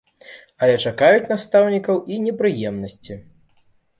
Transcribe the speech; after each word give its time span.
Але 0.67 0.77
чакаюць 0.85 1.27
настаўнікаў 1.33 2.01
і 2.15 2.19
непрыемнасці. 2.25 3.21